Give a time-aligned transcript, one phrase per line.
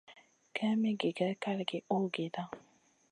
[0.59, 2.43] Kaïn mi gigè kalgi uhgida.